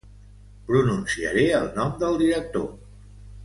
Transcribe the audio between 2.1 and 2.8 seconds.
director.